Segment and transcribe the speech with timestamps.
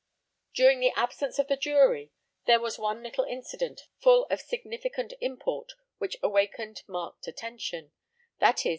[0.55, 2.11] During the absence of the jury,
[2.47, 7.91] there was one little incident, full of significant import, which awakened marked attention,
[8.39, 8.65] viz.